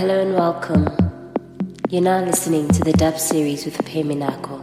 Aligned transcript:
Hello 0.00 0.18
and 0.18 0.32
welcome. 0.32 0.88
You're 1.90 2.00
now 2.00 2.24
listening 2.24 2.68
to 2.68 2.80
the 2.82 2.94
dub 2.94 3.18
series 3.18 3.66
with 3.66 3.76
Peminako. 3.84 4.56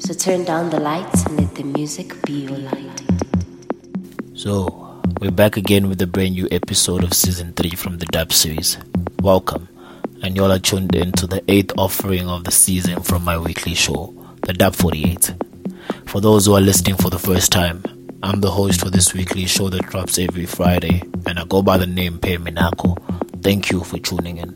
So 0.00 0.14
turn 0.14 0.44
down 0.44 0.70
the 0.70 0.78
lights 0.78 1.24
and 1.24 1.40
let 1.40 1.56
the 1.56 1.64
music 1.64 2.22
be 2.24 2.44
your 2.44 2.58
light. 2.58 3.02
So, 4.34 5.02
we're 5.20 5.32
back 5.32 5.56
again 5.56 5.88
with 5.88 6.00
a 6.02 6.06
brand 6.06 6.34
new 6.34 6.46
episode 6.52 7.02
of 7.02 7.14
season 7.14 7.52
3 7.54 7.70
from 7.70 7.98
the 7.98 8.06
dub 8.06 8.32
series. 8.32 8.78
Welcome. 9.20 9.66
And 10.22 10.36
y'all 10.36 10.52
are 10.52 10.60
tuned 10.60 10.94
in 10.94 11.10
to 11.14 11.26
the 11.26 11.42
eighth 11.48 11.72
offering 11.76 12.28
of 12.28 12.44
the 12.44 12.52
season 12.52 13.02
from 13.02 13.24
my 13.24 13.36
weekly 13.36 13.74
show, 13.74 14.14
the 14.46 14.52
Dub 14.52 14.76
48. 14.76 15.34
For 16.06 16.20
those 16.20 16.46
who 16.46 16.54
are 16.54 16.60
listening 16.60 16.94
for 16.94 17.10
the 17.10 17.18
first 17.18 17.50
time, 17.50 17.82
I'm 18.22 18.40
the 18.40 18.52
host 18.52 18.80
for 18.80 18.88
this 18.88 19.14
weekly 19.14 19.46
show 19.46 19.68
that 19.70 19.86
drops 19.86 20.16
every 20.16 20.46
Friday, 20.46 21.02
and 21.26 21.40
I 21.40 21.44
go 21.44 21.60
by 21.60 21.76
the 21.76 21.88
name 21.88 22.20
Pe 22.20 22.36
Minako. 22.36 23.23
Thank 23.44 23.70
you 23.70 23.84
for 23.84 23.98
tuning 23.98 24.38
in. 24.38 24.54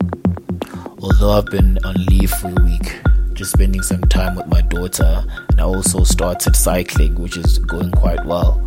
Although 0.97 1.33
I've 1.33 1.45
been 1.45 1.77
on 1.85 1.93
leave 2.09 2.31
for 2.31 2.47
a 2.47 2.63
week, 2.63 2.99
just 3.33 3.51
spending 3.51 3.83
some 3.83 4.01
time 4.01 4.35
with 4.35 4.47
my 4.47 4.61
daughter, 4.61 5.23
and 5.51 5.61
I 5.61 5.63
also 5.63 6.03
started 6.03 6.55
cycling, 6.55 7.13
which 7.13 7.37
is 7.37 7.59
going 7.59 7.91
quite 7.91 8.25
well. 8.25 8.59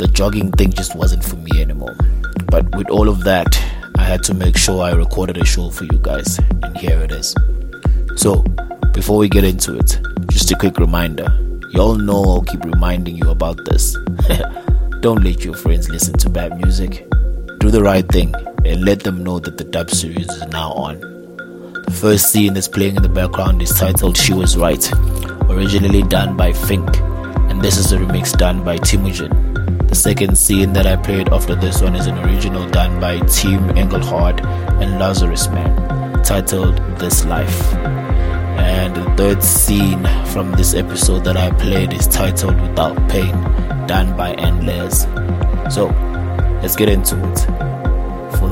The 0.00 0.10
jogging 0.12 0.50
thing 0.50 0.72
just 0.72 0.96
wasn't 0.96 1.24
for 1.24 1.36
me 1.36 1.62
anymore. 1.62 1.96
But 2.46 2.74
with 2.74 2.90
all 2.90 3.08
of 3.08 3.22
that, 3.22 3.56
I 3.96 4.02
had 4.02 4.24
to 4.24 4.34
make 4.34 4.56
sure 4.56 4.82
I 4.82 4.90
recorded 4.90 5.36
a 5.36 5.44
show 5.44 5.70
for 5.70 5.84
you 5.84 6.00
guys, 6.02 6.36
and 6.64 6.76
here 6.76 6.98
it 7.02 7.12
is. 7.12 7.32
So, 8.16 8.42
before 8.92 9.18
we 9.18 9.28
get 9.28 9.44
into 9.44 9.78
it, 9.78 10.00
just 10.32 10.50
a 10.50 10.56
quick 10.56 10.78
reminder 10.78 11.28
y'all 11.70 11.94
know 11.94 12.24
I'll 12.24 12.42
keep 12.42 12.64
reminding 12.64 13.18
you 13.18 13.30
about 13.30 13.64
this. 13.66 13.96
Don't 15.00 15.22
let 15.22 15.44
your 15.44 15.54
friends 15.54 15.88
listen 15.88 16.18
to 16.18 16.28
bad 16.28 16.56
music. 16.56 17.08
Do 17.60 17.70
the 17.70 17.84
right 17.84 18.08
thing 18.08 18.34
and 18.64 18.84
let 18.84 19.00
them 19.02 19.22
know 19.22 19.38
that 19.38 19.58
the 19.58 19.64
dub 19.64 19.90
series 19.90 20.28
is 20.28 20.46
now 20.48 20.72
on. 20.72 21.00
The 21.84 21.90
first 21.92 22.32
scene 22.32 22.54
that's 22.54 22.68
playing 22.68 22.96
in 22.96 23.02
the 23.02 23.08
background 23.08 23.60
is 23.60 23.70
titled 23.70 24.16
She 24.16 24.32
Was 24.32 24.56
Right, 24.56 24.90
originally 25.50 26.02
done 26.02 26.36
by 26.36 26.52
Fink, 26.52 26.88
and 27.50 27.60
this 27.60 27.76
is 27.76 27.92
a 27.92 27.98
remix 27.98 28.36
done 28.36 28.64
by 28.64 28.78
Timujin. 28.78 29.88
The 29.88 29.94
second 29.94 30.36
scene 30.38 30.72
that 30.72 30.86
I 30.86 30.96
played 30.96 31.28
after 31.28 31.54
this 31.54 31.82
one 31.82 31.94
is 31.94 32.06
an 32.06 32.18
original 32.18 32.68
done 32.70 33.00
by 33.00 33.20
Tim 33.26 33.76
Engelhardt 33.76 34.40
and 34.40 35.00
Lazarusman, 35.00 36.24
titled 36.24 36.76
This 36.98 37.24
Life. 37.26 37.74
And 37.74 38.96
the 38.96 39.04
third 39.16 39.42
scene 39.42 40.04
from 40.32 40.52
this 40.52 40.74
episode 40.74 41.24
that 41.24 41.36
I 41.36 41.50
played 41.50 41.92
is 41.92 42.08
titled 42.08 42.58
Without 42.60 42.96
Pain, 43.10 43.32
done 43.86 44.16
by 44.16 44.34
&Lez. 44.34 45.02
So, 45.72 45.88
let's 46.62 46.76
get 46.76 46.88
into 46.88 47.16
it 47.30 47.83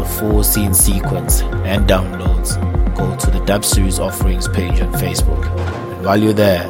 the 0.02 0.08
full 0.08 0.42
scene 0.42 0.74
sequence 0.74 1.42
and 1.42 1.86
downloads, 1.88 2.56
go 2.96 3.16
to 3.18 3.30
the 3.30 3.38
Dub 3.44 3.64
Series 3.64 4.00
Offerings 4.00 4.48
page 4.48 4.80
on 4.80 4.92
Facebook. 4.94 5.46
And 5.94 6.04
while 6.04 6.20
you're 6.20 6.32
there, 6.32 6.66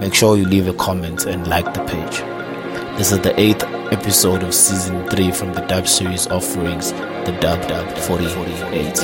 make 0.00 0.12
sure 0.12 0.36
you 0.36 0.44
leave 0.44 0.68
a 0.68 0.74
comment 0.74 1.24
and 1.24 1.46
like 1.46 1.72
the 1.72 1.82
page. 1.84 2.18
This 2.98 3.10
is 3.10 3.20
the 3.20 3.32
eighth 3.40 3.64
episode 3.90 4.42
of 4.42 4.52
season 4.52 5.08
3 5.08 5.30
from 5.32 5.54
the 5.54 5.62
Dub 5.62 5.88
Series 5.88 6.26
Offerings, 6.26 6.92
the 7.24 7.34
Dub 7.40 7.66
Dub 7.68 7.88
4048. 7.96 9.00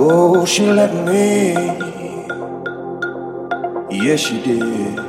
Oh, 0.00 0.44
she 0.44 0.66
let 0.66 0.92
me. 1.06 1.54
Yes, 3.90 4.20
she 4.20 4.42
did. 4.42 5.07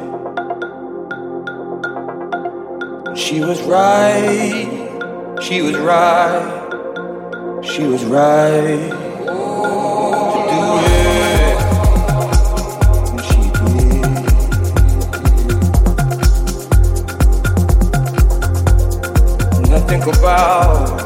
She 3.20 3.42
was 3.42 3.62
right. 3.64 5.38
She 5.42 5.62
was 5.62 5.78
right. 5.78 7.62
She 7.64 7.84
was 7.84 8.06
right. 8.06 8.96
Think 19.90 20.06
about 20.06 21.02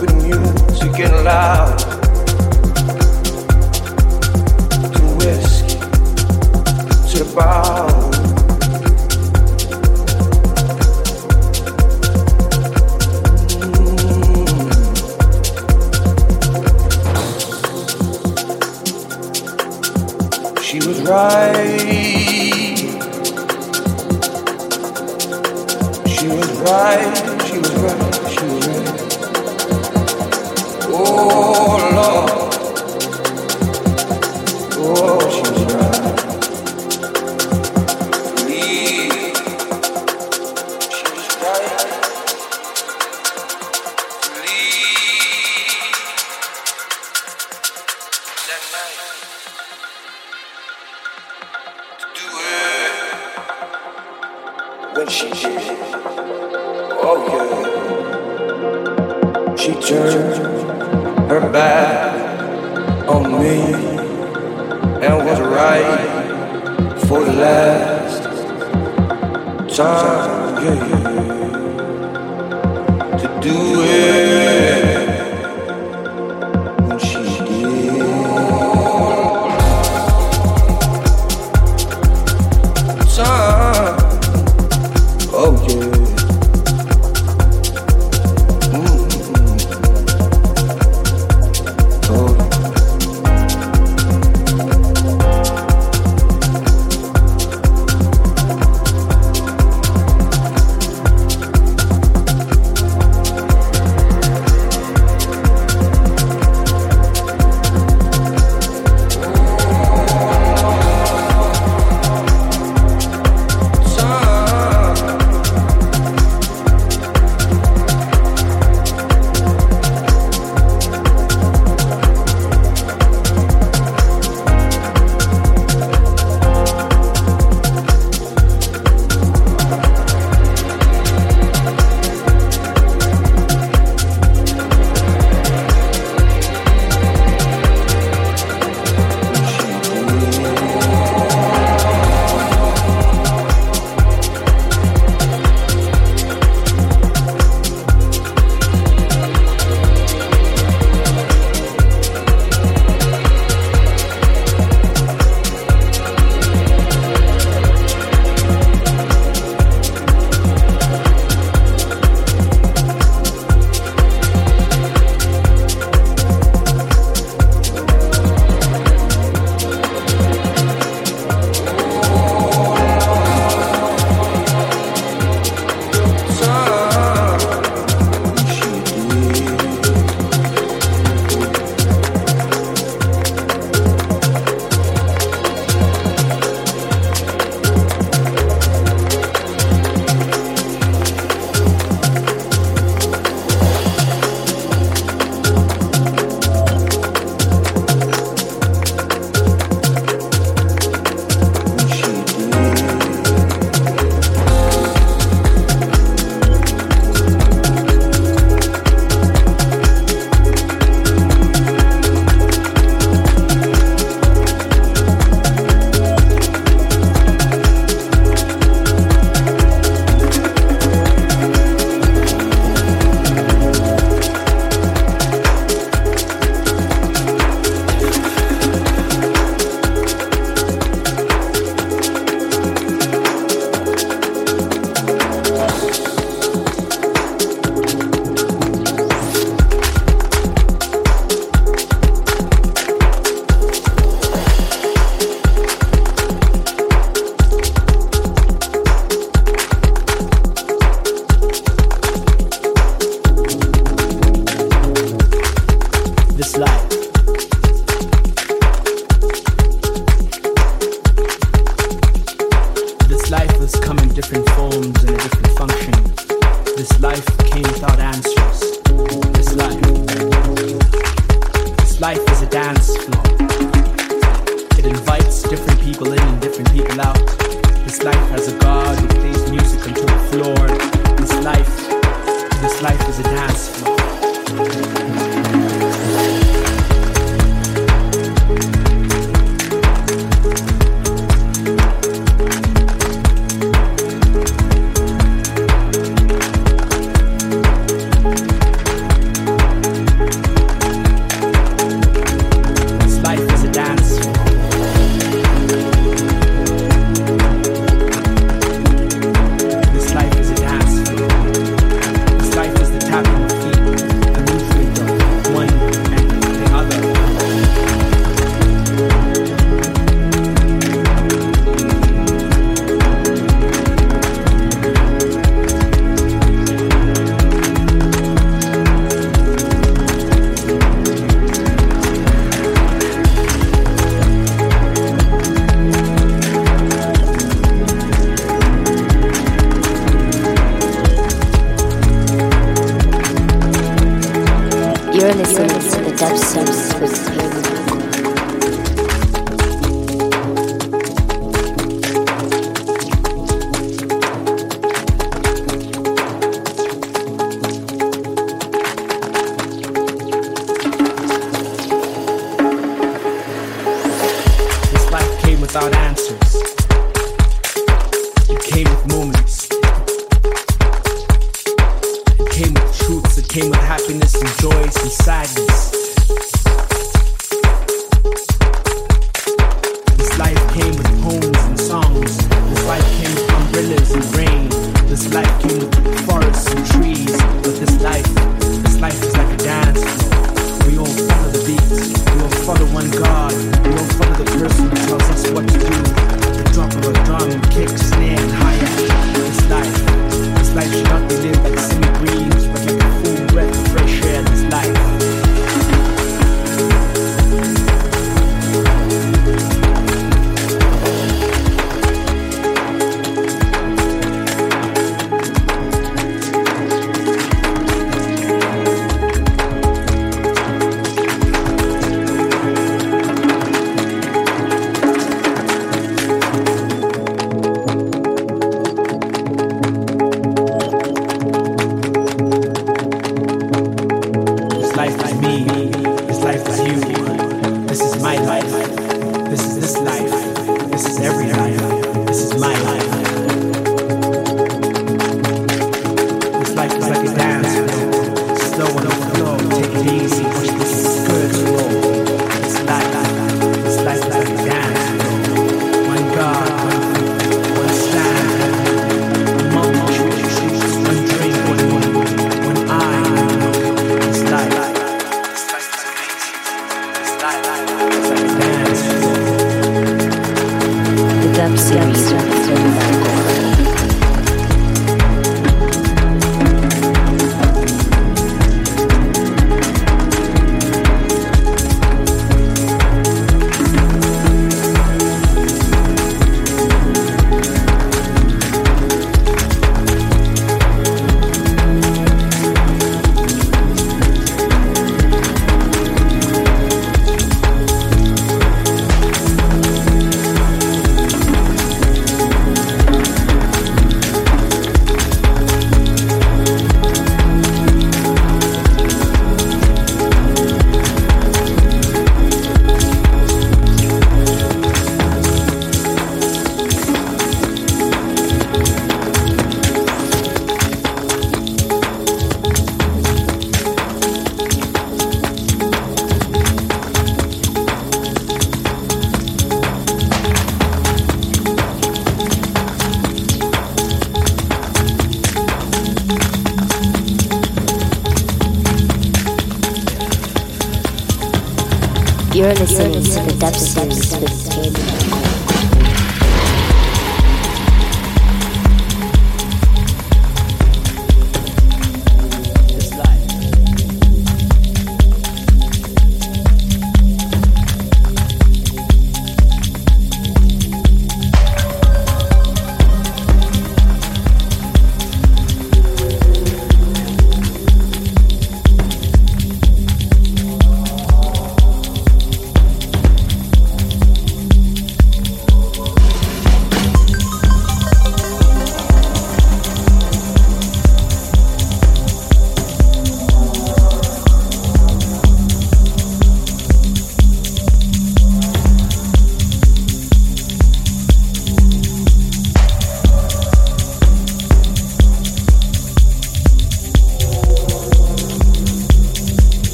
with 0.00 0.14
music 0.22 0.98
and 1.00 1.24
loud 1.24 1.85
right. 21.08 21.80
She 26.08 26.28
was 26.28 26.50
right. 26.60 27.42
She 27.46 27.58
was 27.58 27.74
right. 27.76 28.30
She 28.30 28.44
was 28.46 28.68
right. 28.68 29.12
Oh 30.88 31.90
Lord. 31.94 32.35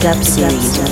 Dub 0.00 0.24
series 0.24 0.89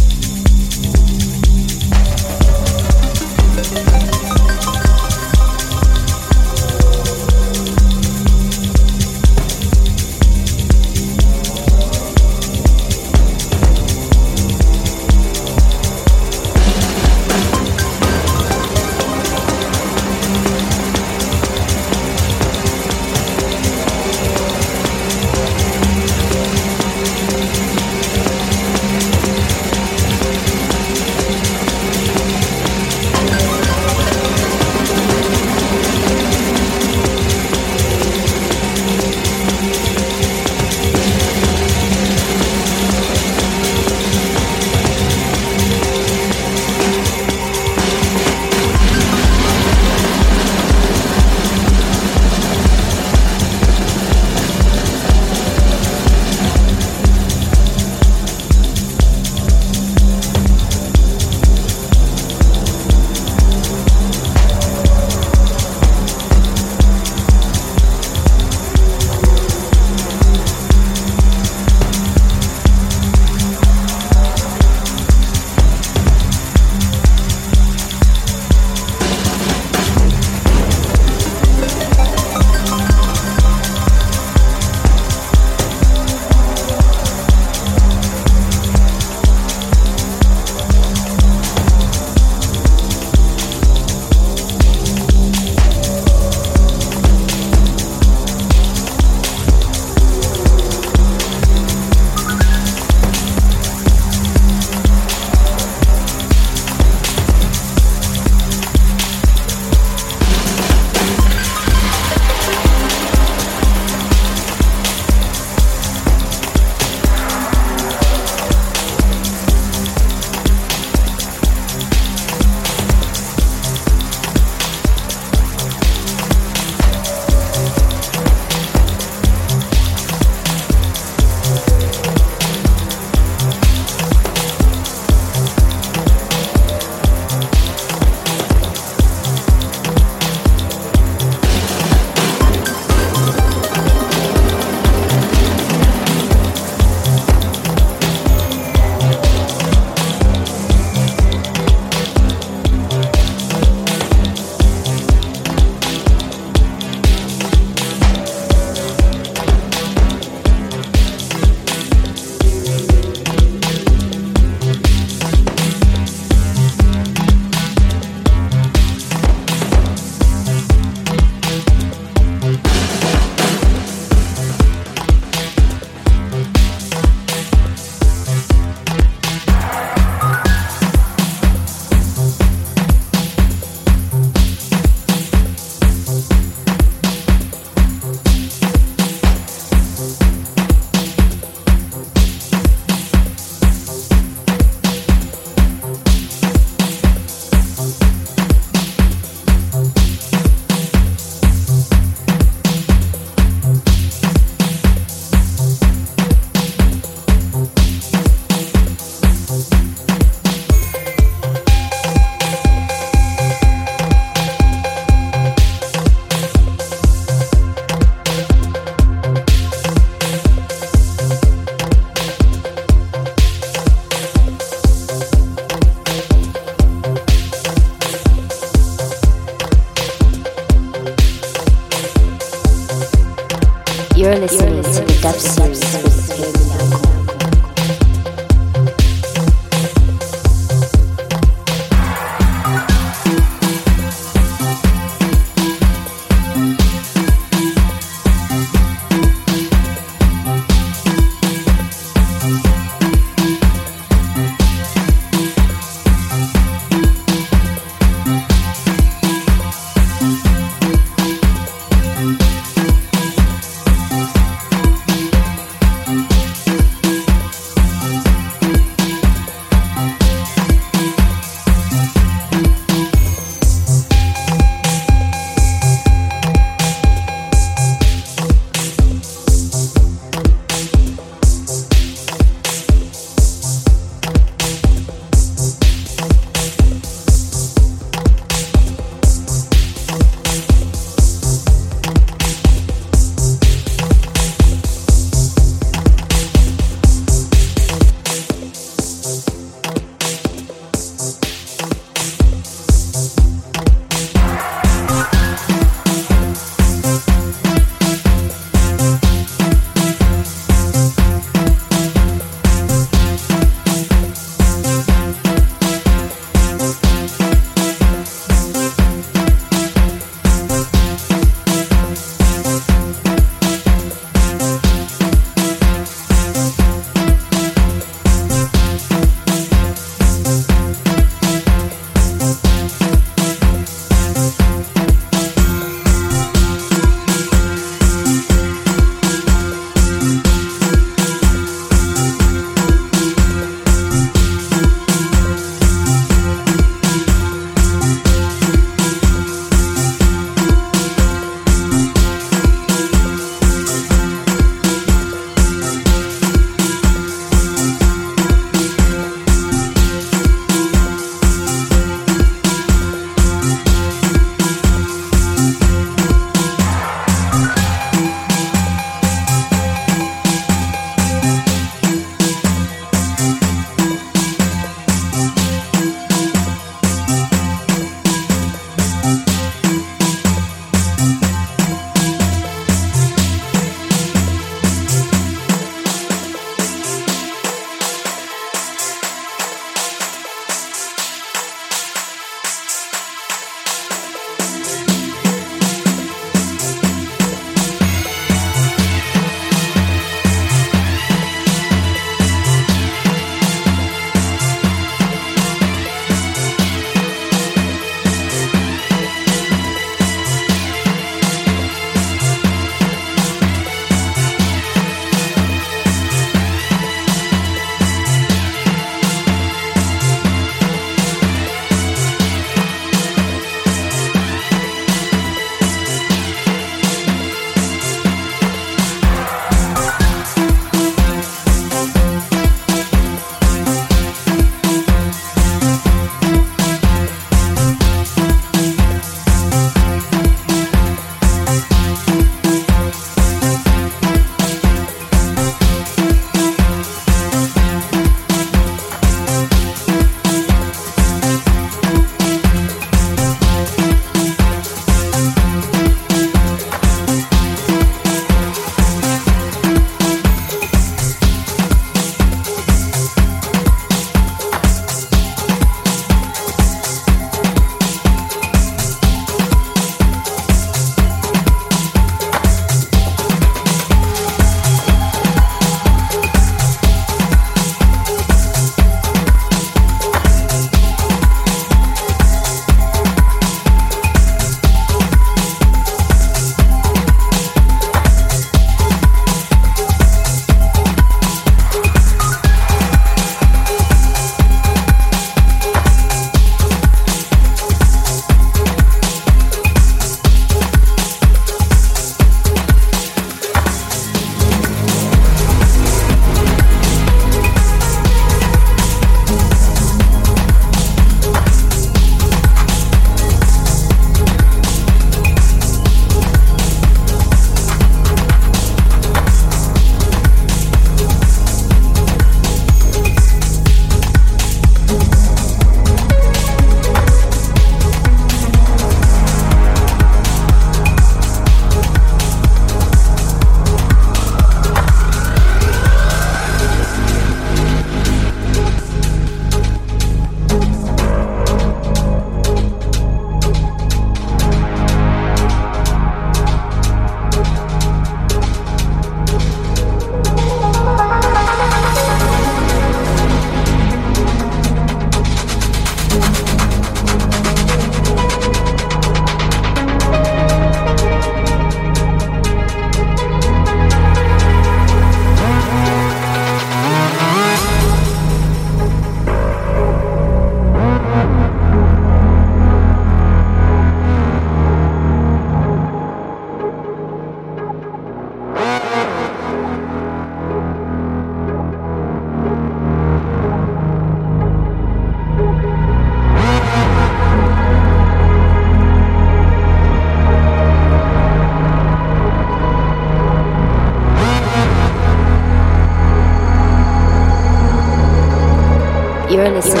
You're 599.61 599.69
listening 599.75 600.00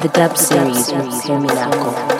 The 0.00 0.08
dub 0.08 0.34
series 0.34 0.92
with 0.92 1.12
Terminaco. 1.24 2.19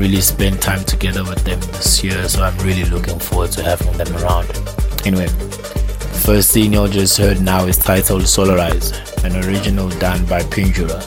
really 0.00 0.22
spent 0.22 0.62
time 0.62 0.82
together 0.84 1.22
with 1.22 1.44
them 1.44 1.60
this 1.60 2.02
year, 2.02 2.26
so 2.26 2.42
I'm 2.42 2.56
really 2.58 2.84
looking 2.84 3.18
forward 3.18 3.52
to 3.52 3.62
having 3.62 3.92
them 3.98 4.08
around. 4.16 4.48
Anyway, 5.04 5.28
first 6.24 6.52
thing 6.52 6.72
y'all 6.72 6.88
just 6.88 7.18
heard 7.18 7.42
now 7.42 7.66
is 7.66 7.76
titled 7.76 8.26
Solaris, 8.26 8.92
an 9.24 9.36
original 9.44 9.90
done 9.90 10.24
by 10.24 10.40
Pindura. 10.40 10.98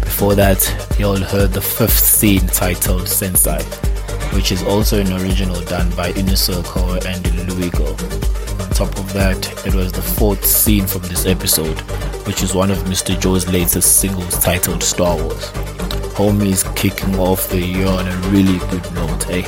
Before 0.00 0.34
that, 0.34 0.60
y'all 0.98 1.16
heard 1.16 1.52
the 1.52 1.60
fifth 1.60 1.98
scene 1.98 2.46
titled 2.46 3.06
Sensi 3.06 3.58
which 4.32 4.50
is 4.50 4.62
also 4.62 4.98
an 4.98 5.12
original 5.12 5.60
done 5.62 5.90
by 5.94 6.10
Circle 6.12 6.92
and 7.06 7.22
Luegoh. 7.50 8.62
On 8.62 8.70
top 8.70 8.98
of 8.98 9.12
that, 9.12 9.66
it 9.66 9.74
was 9.74 9.92
the 9.92 10.00
fourth 10.00 10.44
scene 10.46 10.86
from 10.86 11.02
this 11.02 11.26
episode, 11.26 11.78
which 12.26 12.42
is 12.42 12.54
one 12.54 12.70
of 12.70 12.78
Mr. 12.84 13.18
Joe's 13.20 13.46
latest 13.46 14.00
singles 14.00 14.38
titled 14.38 14.82
Star 14.82 15.16
Warz. 15.18 15.61
Homie's 16.14 16.62
kicking 16.76 17.18
off 17.18 17.48
the 17.48 17.58
year 17.58 17.86
on 17.86 18.06
a 18.06 18.16
really 18.28 18.58
good 18.68 18.92
note, 18.94 19.30
eh? 19.30 19.42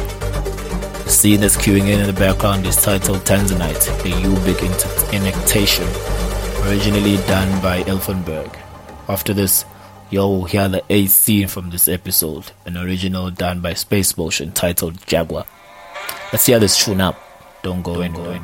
Scene 1.07 1.41
that's 1.43 1.57
queuing 1.57 1.89
in 1.89 2.01
in 2.01 2.07
the 2.07 2.12
background 2.15 2.65
is 2.67 2.77
titled 2.83 3.19
Tanzanite, 3.19 3.87
a 4.01 4.11
Yubik 4.23 4.62
Incantation, 5.12 5.87
originally 6.67 7.17
done 7.27 7.61
by 7.61 7.83
Elfenberg. 7.83 8.59
After 9.09 9.35
this, 9.35 9.67
y'all 10.09 10.39
will 10.39 10.45
hear 10.47 10.67
the 10.71 10.83
eighth 10.89 11.11
scene 11.11 11.49
from 11.49 11.69
this 11.69 11.87
episode, 11.87 12.53
an 12.65 12.79
original 12.79 13.31
done 13.31 13.61
by 13.61 13.75
Space 13.75 14.17
Motion 14.17 14.51
titled 14.53 15.07
Jaguar. 15.07 15.45
Let's 16.33 16.47
hear 16.47 16.59
this 16.59 16.83
tune 16.83 17.03
up. 17.03 17.21
Don't 17.62 17.83
go 17.83 18.01
anywhere. 18.01 18.41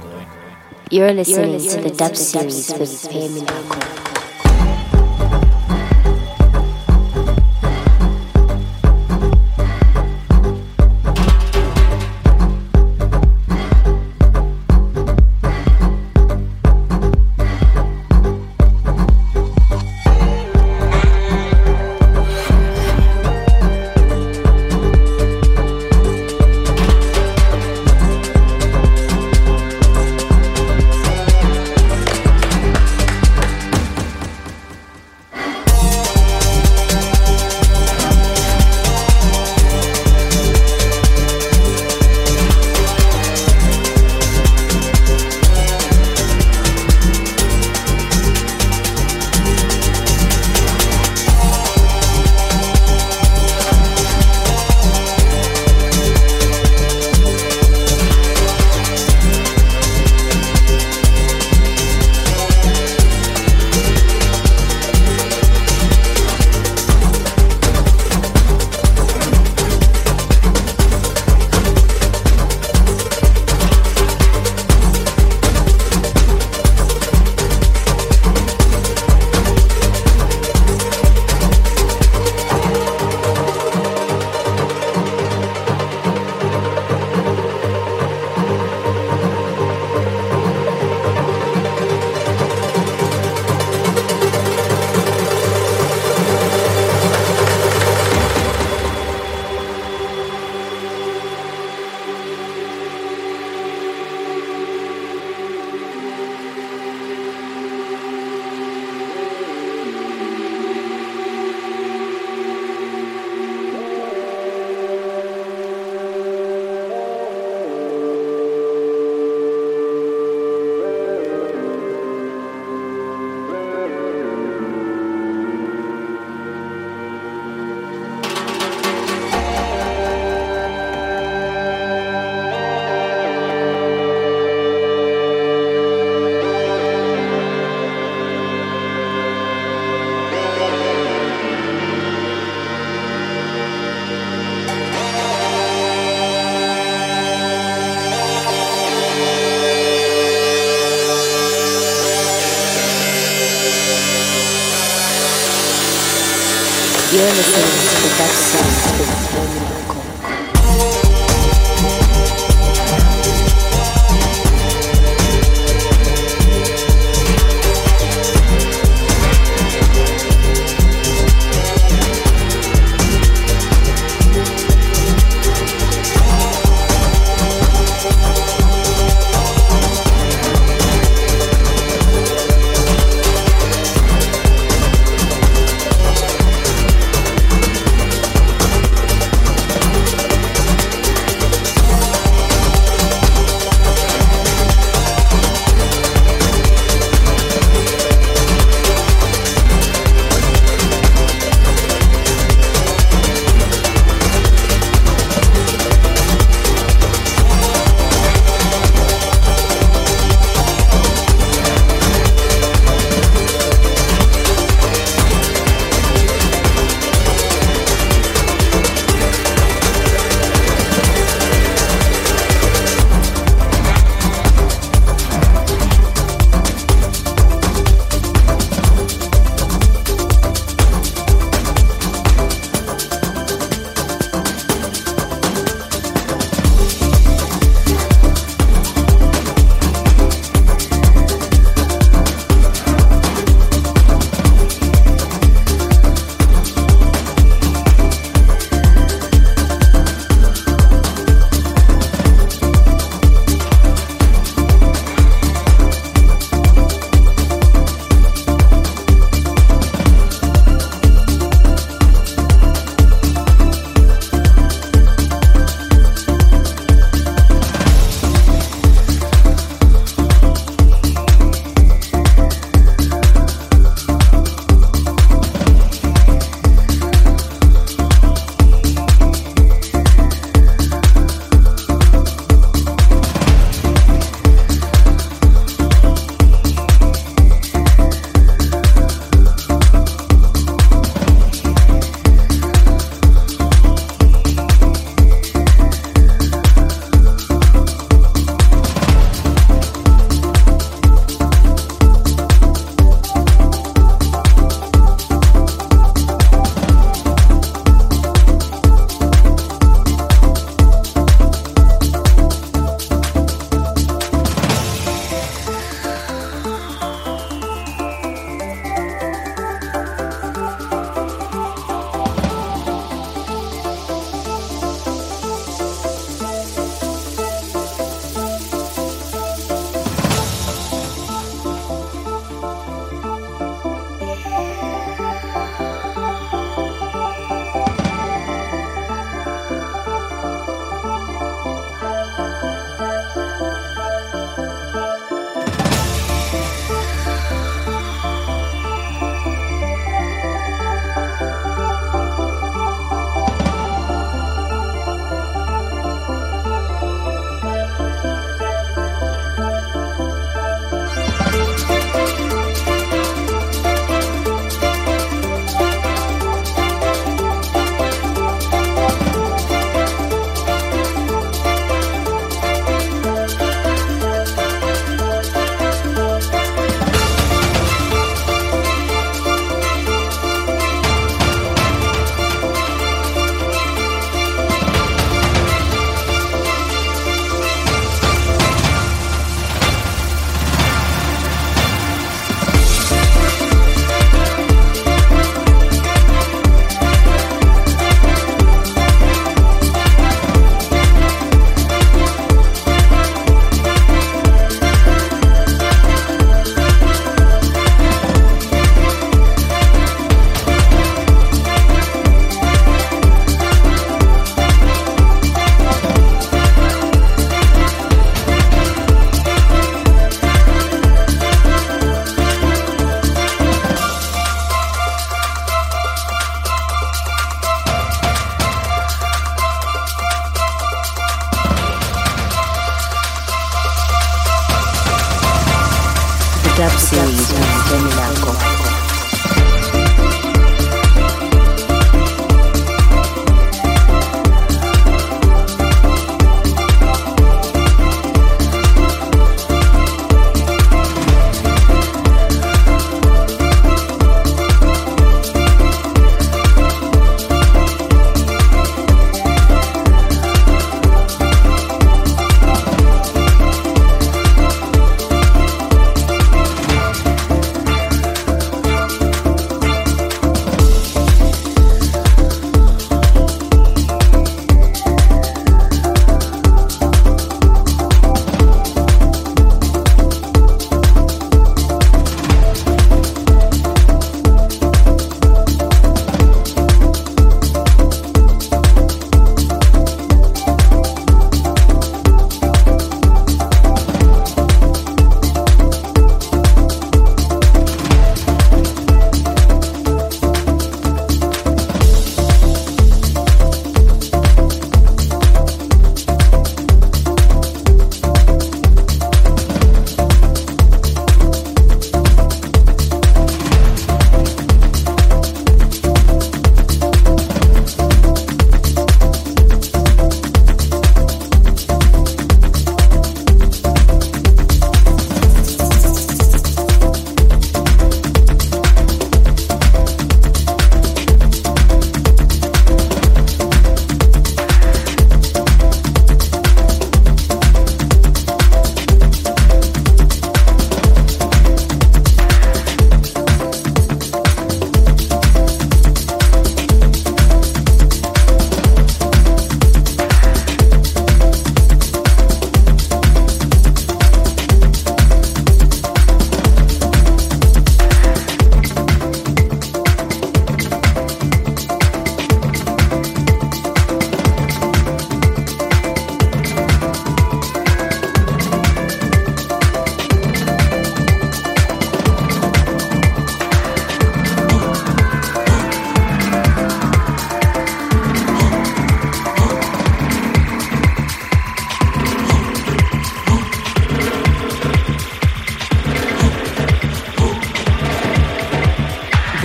You're 0.90 1.12
listening 1.12 1.58
to 1.70 1.80
the 1.80 1.90
Dub 1.90 2.14
Series 2.14 2.70
with 2.74 3.08
Payment 3.10 3.99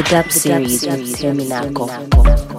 dub 0.09 0.31
series 0.31 0.85
with 0.85 1.17
Terminaco. 1.17 2.54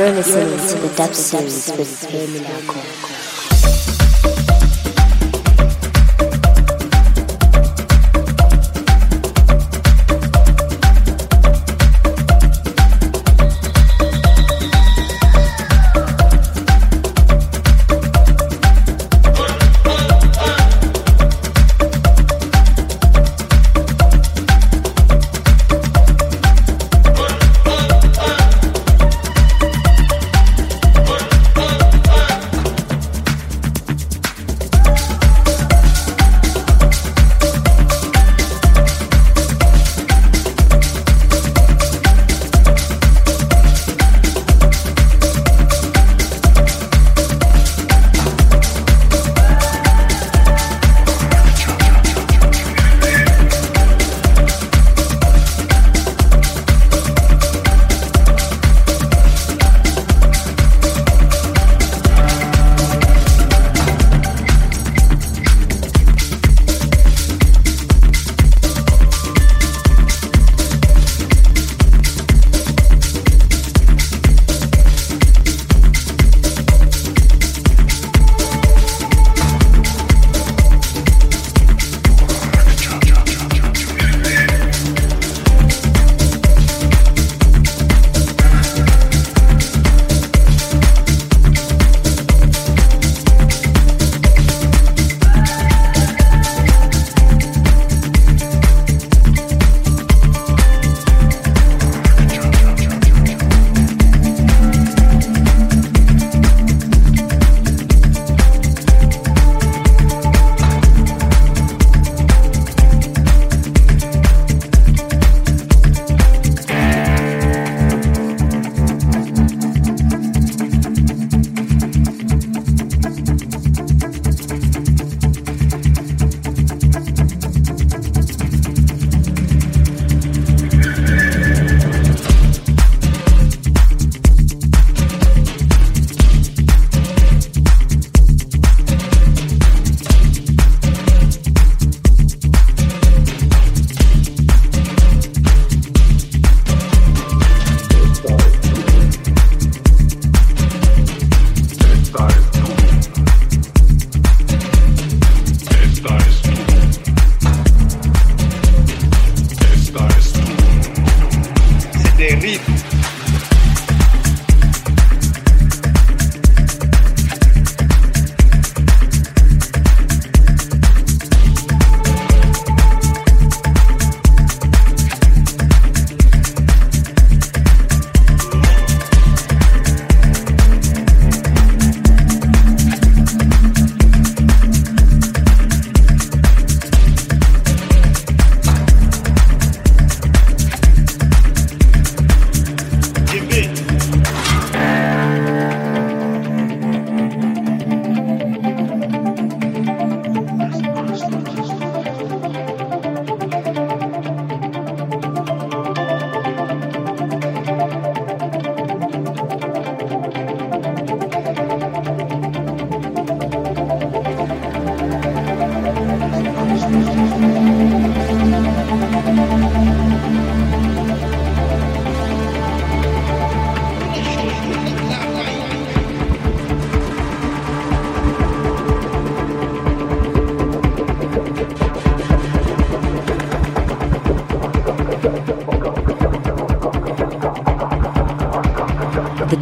You're 0.00 0.12
listening 0.12 0.56
to 0.56 0.88
the 0.88 0.96
Dub 0.96 1.14
Series 1.14 1.70
with 1.76 2.08
Terminaco. 2.08 2.69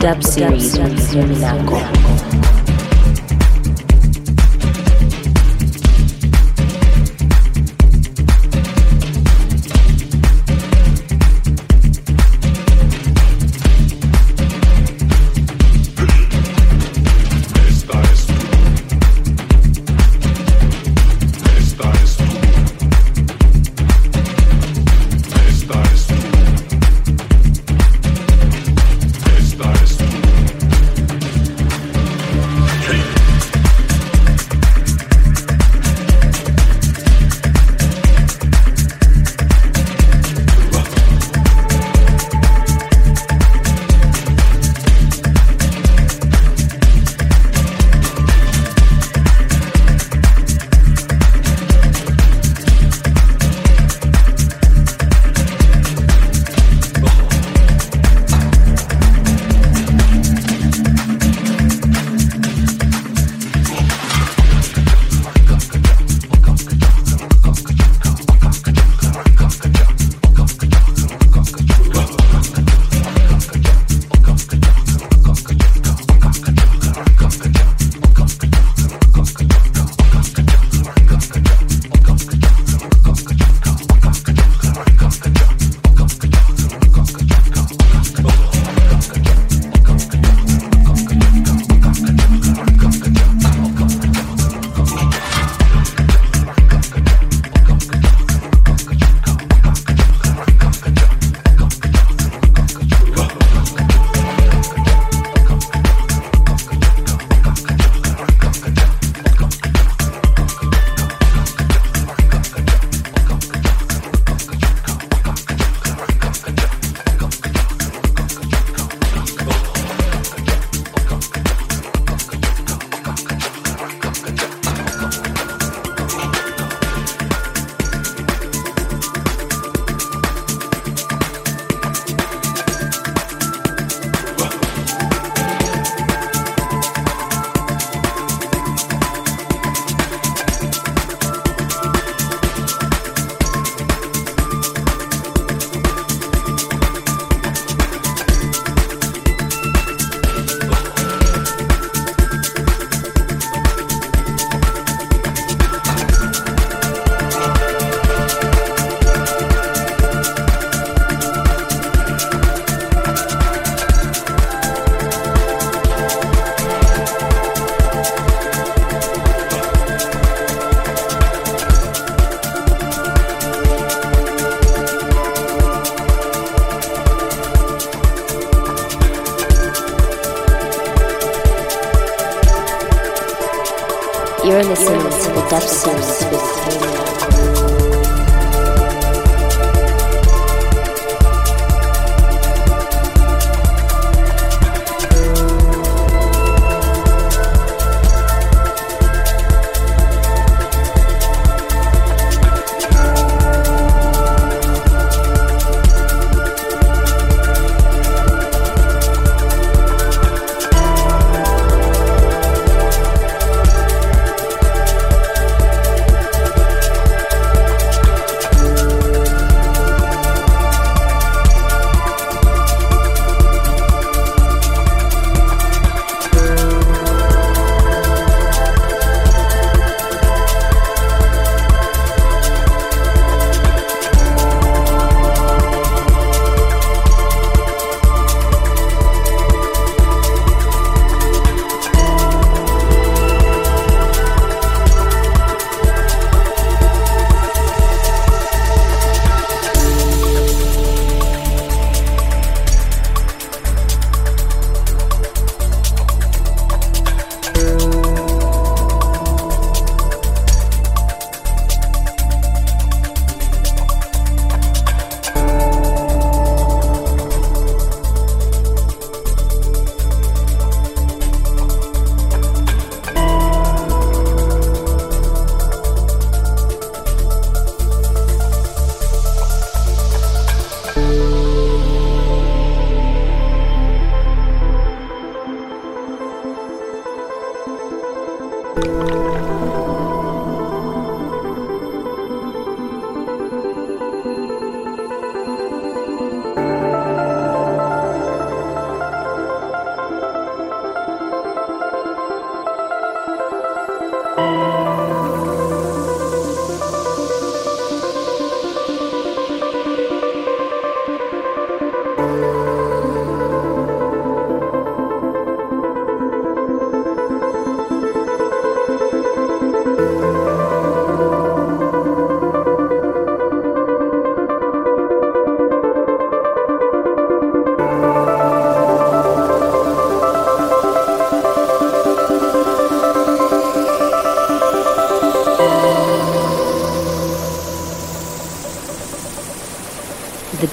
Dub 0.09 0.23
series 0.25 0.79
with 0.79 1.13
Yeminako. 1.13 1.98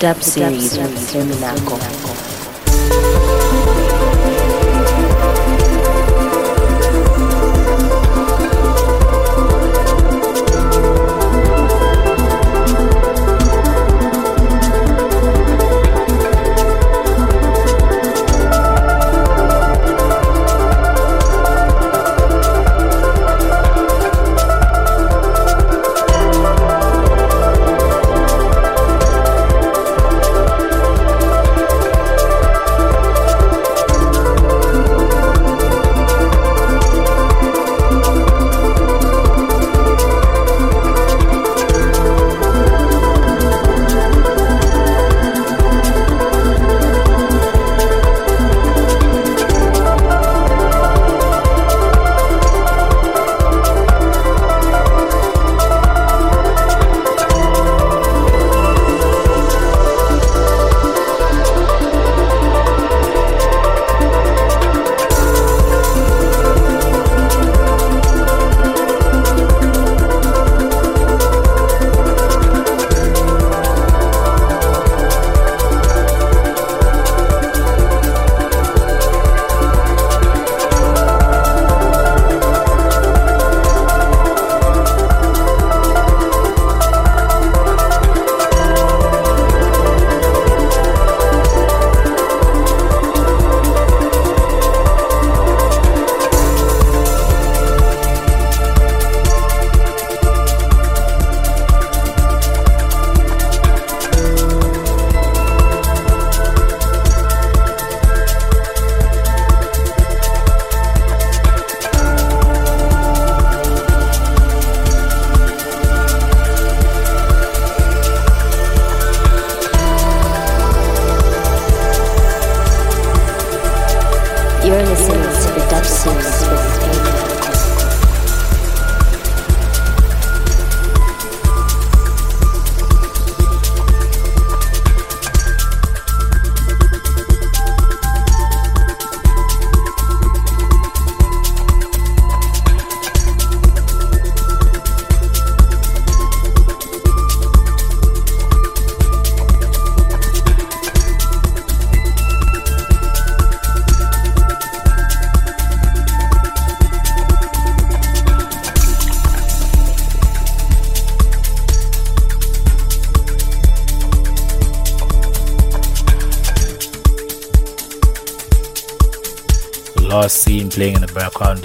Dub 0.05 0.21
series 0.21 0.77
with 0.77 0.93
Terminaco. 1.09 1.84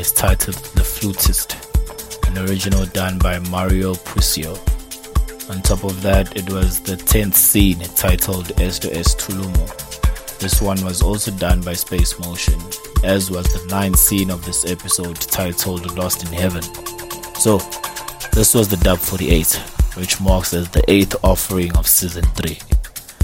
Is 0.00 0.12
titled 0.12 0.56
The 0.74 0.82
Flutist, 0.82 1.56
an 2.26 2.38
original 2.48 2.86
done 2.86 3.18
by 3.18 3.38
Mario 3.50 3.92
Puccio. 3.92 4.56
On 5.50 5.60
top 5.60 5.84
of 5.84 6.00
that, 6.00 6.34
it 6.38 6.50
was 6.50 6.80
the 6.80 6.96
10th 6.96 7.34
scene 7.34 7.80
titled 7.96 8.58
Esto 8.58 8.88
es 8.88 9.14
Tulumo. 9.14 10.38
This 10.38 10.62
one 10.62 10.82
was 10.82 11.02
also 11.02 11.30
done 11.32 11.60
by 11.60 11.74
Space 11.74 12.18
Motion, 12.18 12.58
as 13.04 13.30
was 13.30 13.44
the 13.52 13.68
9th 13.68 13.96
scene 13.96 14.30
of 14.30 14.42
this 14.46 14.64
episode 14.64 15.16
titled 15.16 15.94
Lost 15.98 16.24
in 16.26 16.32
Heaven. 16.32 16.62
So, 17.34 17.58
this 18.32 18.54
was 18.54 18.68
the 18.68 18.80
dub 18.82 18.98
48, 18.98 19.52
which 19.98 20.18
marks 20.18 20.54
as 20.54 20.70
the 20.70 20.80
8th 20.88 21.16
offering 21.22 21.76
of 21.76 21.86
season 21.86 22.24
3. 22.24 22.54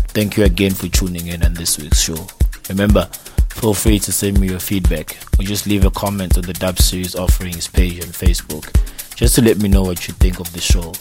Thank 0.08 0.36
you 0.36 0.44
again 0.44 0.72
for 0.72 0.88
tuning 0.88 1.28
in 1.28 1.42
on 1.42 1.54
this 1.54 1.78
week's 1.78 2.02
show. 2.02 2.26
Remember, 2.68 3.08
Feel 3.56 3.72
free 3.72 3.98
to 3.98 4.12
send 4.12 4.38
me 4.38 4.48
your 4.48 4.60
feedback 4.60 5.16
or 5.38 5.42
just 5.42 5.66
leave 5.66 5.86
a 5.86 5.90
comment 5.90 6.36
on 6.36 6.42
the 6.44 6.52
Dub 6.52 6.78
Series 6.78 7.16
Offerings 7.16 7.66
page 7.66 8.00
on 8.04 8.10
Facebook 8.10 8.70
just 9.16 9.34
to 9.34 9.42
let 9.42 9.58
me 9.58 9.68
know 9.68 9.82
what 9.82 10.06
you 10.06 10.12
think 10.14 10.40
of 10.40 10.52
the 10.52 10.60
show. 10.60 10.92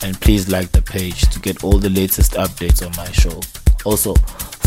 And 0.00 0.18
please 0.20 0.48
like 0.48 0.70
the 0.70 0.80
page 0.80 1.22
to 1.30 1.40
get 1.40 1.64
all 1.64 1.76
the 1.76 1.90
latest 1.90 2.34
updates 2.34 2.86
on 2.86 2.94
my 2.96 3.10
show. 3.10 3.40
Also, 3.84 4.14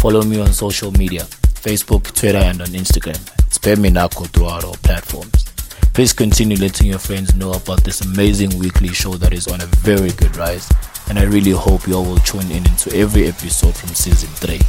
follow 0.02 0.24
me 0.24 0.42
on 0.42 0.52
social 0.52 0.92
media 0.92 1.22
Facebook, 1.22 2.14
Twitter, 2.14 2.38
and 2.38 2.62
on 2.62 2.68
Instagram. 2.68 3.20
It's 3.48 3.58
Peminako 3.58 4.28
throughout 4.28 4.66
all 4.66 4.76
platforms. 4.84 5.46
Please 5.94 6.12
continue 6.12 6.58
letting 6.58 6.88
your 6.88 7.00
friends 7.00 7.34
know 7.34 7.54
about 7.54 7.84
this 7.84 8.02
amazing 8.02 8.60
weekly 8.60 8.90
show 8.90 9.14
that 9.16 9.34
is 9.34 9.48
on 9.48 9.62
a 9.62 9.66
very 9.78 10.12
good 10.12 10.36
rise. 10.36 10.70
And 11.10 11.18
I 11.18 11.24
really 11.24 11.52
hope 11.52 11.88
you 11.88 11.96
all 11.96 12.06
will 12.06 12.18
tune 12.18 12.52
in 12.52 12.68
into 12.68 12.94
every 12.94 13.26
episode 13.28 13.74
from 13.74 13.96
season 13.96 14.30
3. 14.30 14.60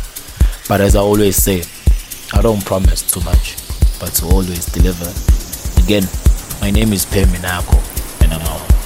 But 0.68 0.80
as 0.80 0.94
I 0.94 1.00
always 1.00 1.36
say, 1.36 1.64
I 2.34 2.42
don't 2.42 2.64
promise 2.64 3.02
too 3.02 3.20
much, 3.20 3.56
but 3.98 4.14
to 4.16 4.26
always 4.26 4.66
deliver. 4.66 5.10
Again, 5.82 6.04
my 6.60 6.70
name 6.70 6.92
is 6.92 7.06
Peminako, 7.06 7.78
and 8.22 8.32
I'm 8.32 8.42
out. 8.42 8.77